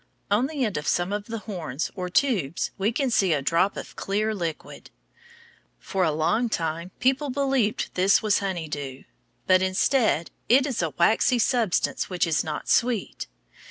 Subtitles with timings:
[0.31, 3.77] On the end of some of the horns, or tubes, we can see a drop
[3.77, 4.89] of clear liquid.
[5.77, 9.03] For a long time people believed this was honey dew,
[9.45, 13.27] but instead, it is a waxy substance which is not sweet.